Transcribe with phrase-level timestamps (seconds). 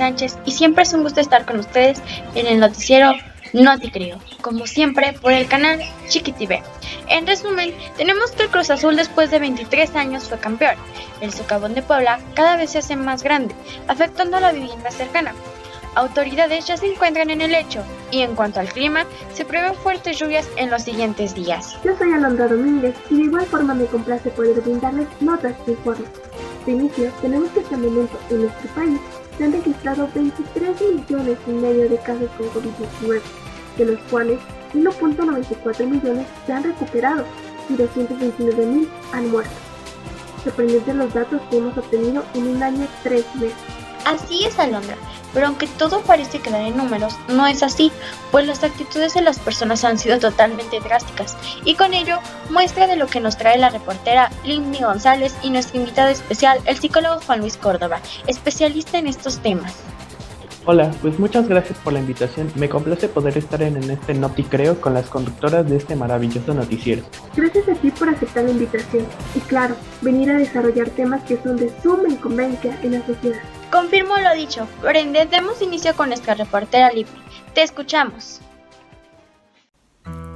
[0.00, 2.00] Sánchez y siempre es un gusto estar con ustedes
[2.34, 3.12] en el noticiero
[3.52, 3.72] No
[4.40, 5.78] como siempre por el canal
[6.38, 6.62] TV.
[7.08, 10.76] En resumen, tenemos que el Cruz Azul después de 23 años fue campeón.
[11.20, 13.54] El socavón de Puebla cada vez se hace más grande,
[13.88, 15.34] afectando a la vivienda cercana.
[15.96, 20.18] Autoridades ya se encuentran en el hecho y en cuanto al clima, se prevén fuertes
[20.18, 21.76] lluvias en los siguientes días.
[21.84, 26.10] Yo soy Alondra Domínguez y de igual forma me complace poder brindarles notas que informan.
[26.64, 29.00] De inicio, tenemos que hasta el momento en nuestro país
[29.40, 33.22] se han registrado 23 millones y medio de casos con COVID-19,
[33.78, 34.38] de los cuales
[34.74, 37.24] 1.94 millones se han recuperado
[37.70, 39.50] y 229 mil han muerto.
[40.44, 43.56] Sorprendentes los datos que hemos obtenido en un año tres meses.
[44.10, 44.96] Así es, Alondra.
[45.32, 47.92] Pero aunque todo parece quedar en números, no es así,
[48.32, 51.36] pues las actitudes de las personas han sido totalmente drásticas.
[51.64, 52.18] Y con ello,
[52.50, 56.76] muestra de lo que nos trae la reportera Lindy González y nuestro invitado especial, el
[56.76, 59.74] psicólogo Juan Luis Córdoba, especialista en estos temas.
[60.66, 62.52] Hola, pues muchas gracias por la invitación.
[62.54, 67.02] Me complace poder estar en, este Noti Creo con las conductoras de este maravilloso noticiero.
[67.34, 71.56] Gracias a ti por aceptar la invitación y claro, venir a desarrollar temas que son
[71.56, 73.40] de suma inconveniencia en la sociedad.
[73.72, 77.20] Confirmo lo dicho, Brenda, demos inicio con nuestra reportera Libni.
[77.54, 78.42] Te escuchamos.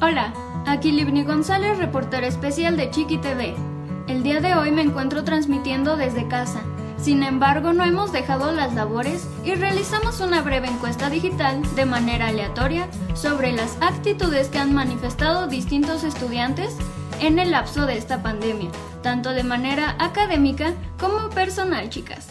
[0.01, 0.33] Hola,
[0.67, 3.55] aquí Libni González, reportera especial de Chiqui TV.
[4.09, 6.63] El día de hoy me encuentro transmitiendo desde casa.
[6.97, 12.29] Sin embargo, no hemos dejado las labores y realizamos una breve encuesta digital de manera
[12.29, 16.77] aleatoria sobre las actitudes que han manifestado distintos estudiantes
[17.21, 18.71] en el lapso de esta pandemia,
[19.03, 22.29] tanto de manera académica como personal, chicas.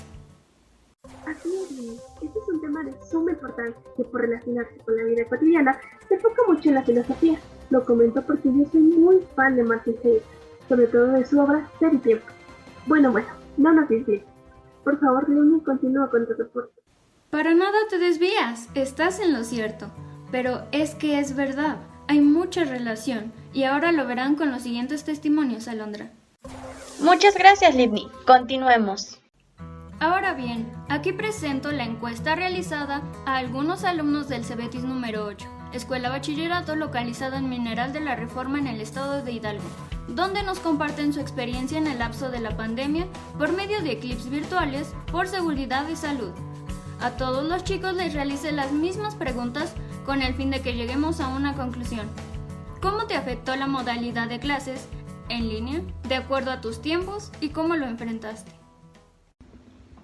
[1.27, 5.25] Así es, este es un tema de suma importancia que por relacionarse con la vida
[5.29, 7.39] cotidiana se enfoca mucho en la filosofía.
[7.69, 10.23] Lo comento porque yo soy muy fan de Martin Heidegger,
[10.67, 12.25] sobre todo de su obra Ser y Tiempo.
[12.85, 14.32] Bueno, bueno, no nos desvíes.
[14.83, 16.73] Por favor, Leonie, continúa con tu reporte.
[17.29, 19.87] Para nada te desvías, estás en lo cierto.
[20.31, 21.77] Pero es que es verdad,
[22.07, 26.11] hay mucha relación, y ahora lo verán con los siguientes testimonios, Alondra.
[27.01, 28.09] Muchas gracias, Livni.
[28.25, 29.19] Continuemos.
[29.99, 36.09] Ahora bien, aquí presento la encuesta realizada a algunos alumnos del Cebetis número 8, escuela
[36.09, 39.63] bachillerato localizada en Mineral de la Reforma en el estado de Hidalgo,
[40.07, 44.29] donde nos comparten su experiencia en el lapso de la pandemia por medio de clips
[44.29, 46.31] virtuales por seguridad y salud.
[47.01, 49.73] A todos los chicos les realicé las mismas preguntas
[50.05, 52.07] con el fin de que lleguemos a una conclusión.
[52.81, 54.87] ¿Cómo te afectó la modalidad de clases
[55.29, 58.51] en línea, de acuerdo a tus tiempos y cómo lo enfrentaste?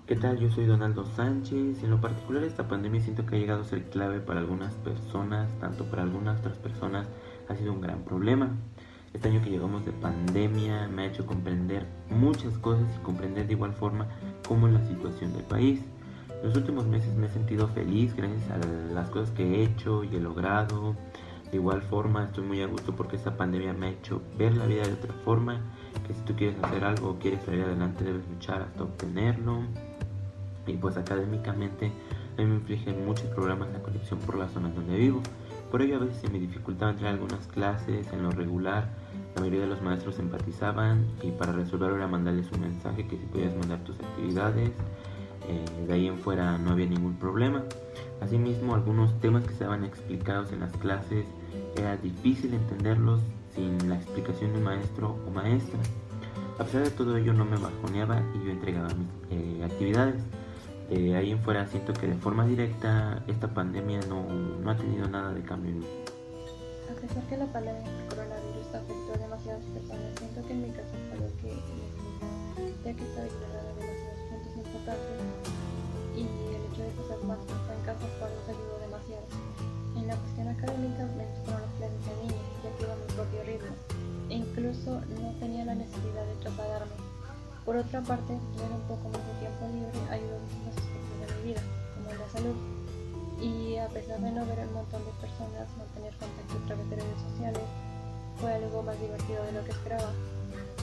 [0.07, 0.39] ¿Qué tal?
[0.39, 1.83] Yo soy Donaldo Sánchez.
[1.83, 5.47] En lo particular esta pandemia siento que ha llegado a ser clave para algunas personas,
[5.59, 7.07] tanto para algunas otras personas
[7.47, 8.49] ha sido un gran problema.
[9.13, 13.53] Este año que llegamos de pandemia me ha hecho comprender muchas cosas y comprender de
[13.53, 14.07] igual forma
[14.47, 15.81] cómo es la situación del país.
[16.43, 18.57] Los últimos meses me he sentido feliz gracias a
[18.93, 20.95] las cosas que he hecho y he logrado.
[21.51, 24.67] De igual forma estoy muy a gusto porque esta pandemia me ha hecho ver la
[24.67, 25.59] vida de otra forma,
[26.05, 29.63] que si tú quieres hacer algo o quieres salir adelante debes luchar hasta obtenerlo
[30.67, 31.91] y pues académicamente
[32.37, 35.21] a mí me infligen muchos problemas la conexión por la zona donde vivo.
[35.71, 38.89] Por ello a veces se me dificultaba entrar a algunas clases en lo regular.
[39.35, 43.25] La mayoría de los maestros empatizaban y para resolverlo era mandarles un mensaje que si
[43.25, 44.71] podías mandar tus actividades.
[45.47, 47.63] Eh, de ahí en fuera no había ningún problema.
[48.19, 51.25] Asimismo, algunos temas que estaban explicados en las clases
[51.75, 53.21] era difícil entenderlos
[53.55, 55.79] sin la explicación de un maestro o maestra.
[56.57, 60.21] A pesar de todo ello no me bajoneaba y yo entregaba mis eh, actividades.
[60.89, 65.07] De ahí en fuera siento que de forma directa esta pandemia no, no ha tenido
[65.07, 65.85] nada de cambio en mí.
[66.89, 70.69] A pesar que la pandemia del coronavirus afectó a demasiadas personas, siento que en mi
[70.71, 71.53] caso fue lo que
[72.83, 75.59] ya que estaba ignorada demasiados puntos importantes
[76.15, 79.27] y el hecho de pasar más tiempo en casa fue que ayudó demasiado.
[79.95, 83.07] En la cuestión académica me gustaron las clases de niños, ya que iba a mi
[83.13, 83.73] propio ritmo,
[84.29, 84.89] e incluso
[85.21, 86.68] no tenía la necesidad de trasladarme
[87.69, 91.25] por otra parte, tener un poco más de tiempo libre ayudó en muchos aspectos de
[91.29, 91.61] mi vida,
[91.93, 92.57] como la salud.
[93.37, 96.95] Y a pesar de no ver un montón de personas, mantener contacto a través de
[96.97, 97.61] redes sociales
[98.41, 100.09] fue algo más divertido de lo que esperaba.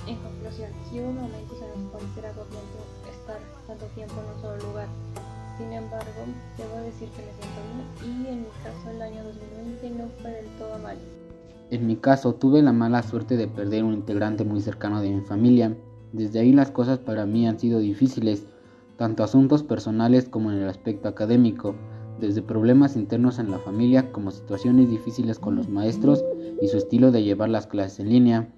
[0.06, 2.78] En conclusión, sí hubo momentos en los cuales era agobiante
[3.10, 4.86] estar tanto tiempo en un solo lugar.
[5.58, 6.22] Sin embargo,
[6.54, 10.30] debo decir que me siento bien y en mi caso el año 2020 no fue
[10.38, 10.98] del todo mal.
[11.74, 15.26] En mi caso, tuve la mala suerte de perder un integrante muy cercano de mi
[15.26, 15.74] familia
[16.16, 18.46] desde ahí las cosas para mí han sido difíciles,
[18.96, 21.74] tanto asuntos personales como en el aspecto académico,
[22.18, 26.24] desde problemas internos en la familia como situaciones difíciles con los maestros
[26.62, 28.48] y su estilo de llevar las clases en línea.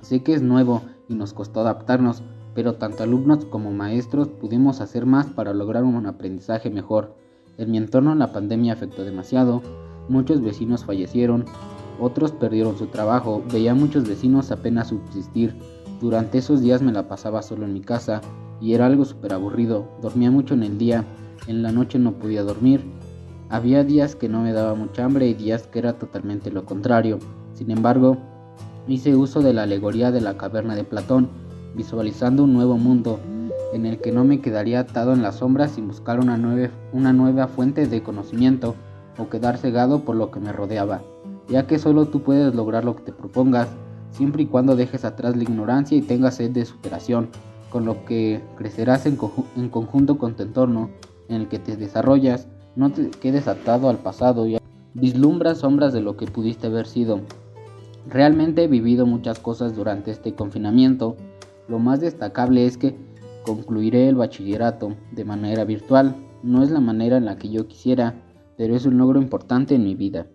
[0.00, 2.22] Sé que es nuevo y nos costó adaptarnos,
[2.54, 7.14] pero tanto alumnos como maestros pudimos hacer más para lograr un aprendizaje mejor.
[7.58, 9.60] En mi entorno la pandemia afectó demasiado,
[10.08, 11.44] muchos vecinos fallecieron,
[12.00, 15.54] otros perdieron su trabajo, veía muchos vecinos apenas subsistir.
[16.04, 18.20] Durante esos días me la pasaba solo en mi casa
[18.60, 21.02] y era algo súper aburrido, dormía mucho en el día,
[21.46, 22.84] en la noche no podía dormir.
[23.48, 27.20] Había días que no me daba mucha hambre y días que era totalmente lo contrario.
[27.54, 28.18] Sin embargo,
[28.86, 31.30] hice uso de la alegoría de la caverna de Platón
[31.74, 33.18] visualizando un nuevo mundo
[33.72, 36.38] en el que no me quedaría atado en las sombras sin buscar una,
[36.92, 38.74] una nueva fuente de conocimiento
[39.16, 41.00] o quedar cegado por lo que me rodeaba,
[41.48, 43.68] ya que solo tú puedes lograr lo que te propongas,
[44.14, 47.28] siempre y cuando dejes atrás la ignorancia y tengas sed de superación,
[47.70, 50.90] con lo que crecerás en, conjunto con tu entorno
[51.28, 54.58] en el que te desarrollas, no te quedes atado al pasado y
[54.94, 57.20] vislumbras sombras de lo que pudiste haber sido.
[58.08, 61.16] Realmente he vivido muchas cosas durante este confinamiento
[61.66, 62.94] lo más destacable es que
[63.44, 66.14] concluiré el bachillerato de manera virtual.
[66.42, 68.14] No es la manera en la que yo quisiera,
[68.58, 70.26] pero es un logro importante en mi vida.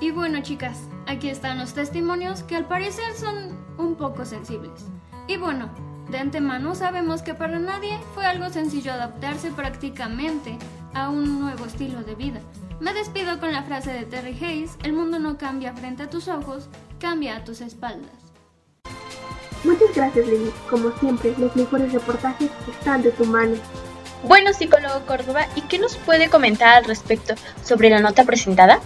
[0.00, 4.86] Y bueno chicas, aquí están los testimonios que al parecer son un poco sensibles.
[5.28, 5.70] Y bueno,
[6.10, 10.58] de antemano sabemos que para nadie fue algo sencillo adaptarse prácticamente
[10.94, 12.40] a un nuevo estilo de vida.
[12.80, 16.28] Me despido con la frase de Terry Hayes, el mundo no cambia frente a tus
[16.28, 16.68] ojos,
[16.98, 18.10] cambia a tus espaldas.
[19.64, 20.52] Muchas gracias, Lili.
[20.68, 23.54] Como siempre, los mejores reportajes están de tu mano.
[24.24, 28.80] Bueno, psicólogo Córdoba, ¿y qué nos puede comentar al respecto sobre la nota presentada?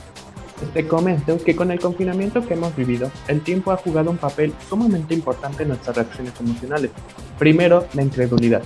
[0.72, 4.52] Te comento que con el confinamiento que hemos vivido, el tiempo ha jugado un papel
[4.68, 6.90] sumamente importante en nuestras reacciones emocionales.
[7.38, 8.62] Primero, la incredulidad.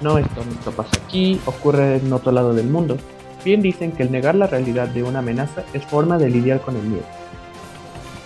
[0.00, 2.96] No, esto, esto pasa aquí, ocurre en otro lado del mundo.
[3.44, 6.76] Bien dicen que el negar la realidad de una amenaza es forma de lidiar con
[6.76, 7.04] el miedo.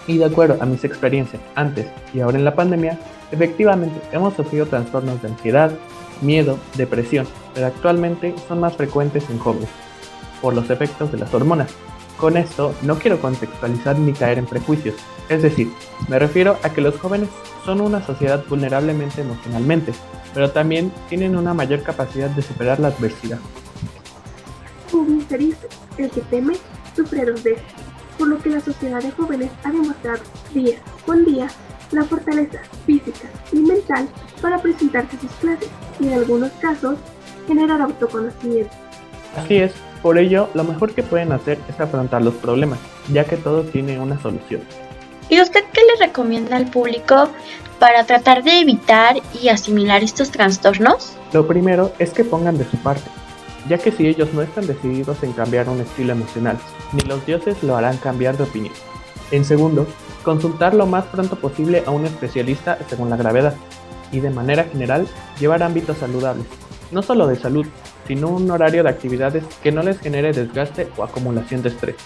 [0.07, 2.99] Y de acuerdo a mis experiencias antes y ahora en la pandemia,
[3.35, 5.73] Efectivamente, hemos sufrido trastornos de ansiedad,
[6.21, 9.69] miedo, depresión, pero actualmente son más frecuentes en jóvenes,
[10.41, 11.69] por los efectos de las hormonas.
[12.19, 14.95] Con esto no quiero contextualizar ni caer en prejuicios,
[15.29, 15.71] es decir,
[16.09, 17.29] me refiero a que los jóvenes
[17.65, 19.93] son una sociedad vulnerablemente emocionalmente,
[20.33, 23.39] pero también tienen una mayor capacidad de superar la adversidad.
[25.99, 26.55] el que teme
[26.95, 27.65] sufre dos veces,
[28.19, 30.23] por lo que la sociedad de jóvenes ha demostrado
[30.53, 31.49] día con día
[31.91, 34.09] la fortaleza física y mental
[34.41, 35.71] para presentarse a sus clases
[36.01, 36.97] y en algunos casos
[37.47, 38.75] generar autoconocimiento.
[39.37, 39.73] Así es,
[40.05, 42.79] por ello lo mejor que pueden hacer es afrontar los problemas,
[43.11, 44.61] ya que todo tiene una solución.
[45.31, 47.31] ¿Y usted qué le recomienda al público
[47.79, 51.17] para tratar de evitar y asimilar estos trastornos?
[51.33, 53.11] Lo primero es que pongan de su parte,
[53.67, 56.59] ya que si ellos no están decididos en cambiar un estilo emocional,
[56.93, 58.75] ni los dioses lo harán cambiar de opinión.
[59.31, 59.87] En segundo,
[60.23, 63.55] consultar lo más pronto posible a un especialista según la gravedad
[64.13, 65.09] y de manera general
[65.41, 66.45] llevar ámbitos saludables,
[66.91, 67.67] no solo de salud,
[68.07, 71.97] sino un horario de actividades que no les genere desgaste o acumulación de estrés.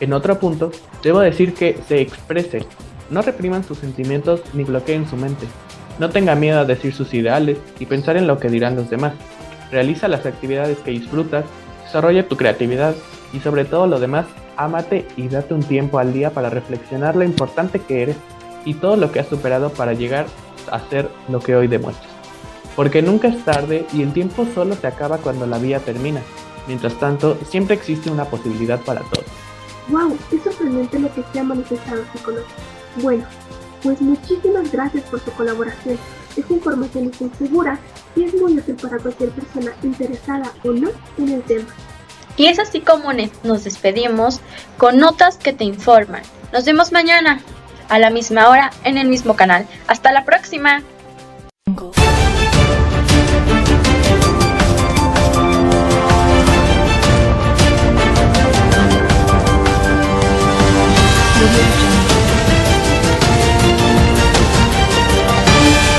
[0.00, 0.72] En otro punto,
[1.02, 2.64] debo decir que se expresen,
[3.10, 5.46] no repriman sus sentimientos ni bloqueen su mente.
[5.98, 9.12] No tenga miedo a decir sus ideales y pensar en lo que dirán los demás.
[9.70, 11.44] Realiza las actividades que disfrutas,
[11.84, 12.94] desarrolla tu creatividad
[13.32, 17.24] y sobre todo lo demás, ámate y date un tiempo al día para reflexionar lo
[17.24, 18.16] importante que eres
[18.64, 20.26] y todo lo que has superado para llegar
[20.70, 22.13] a ser lo que hoy demuestras.
[22.76, 26.20] Porque nunca es tarde y el tiempo solo se acaba cuando la vida termina.
[26.66, 29.26] Mientras tanto, siempre existe una posibilidad para todos.
[29.88, 30.16] ¡Wow!
[30.32, 32.46] Es sorprendente lo que se ha manifestado, psicólogo.
[33.02, 33.24] Bueno,
[33.82, 35.98] pues muchísimas gracias por su colaboración.
[36.36, 37.78] Esta información es muy segura
[38.16, 41.66] y es muy útil para cualquier persona interesada o no en el tema.
[42.36, 43.12] Y es así como
[43.44, 44.40] nos despedimos
[44.78, 46.22] con notas que te informan.
[46.52, 47.40] Nos vemos mañana
[47.88, 49.66] a la misma hora en el mismo canal.
[49.86, 50.82] Hasta la próxima.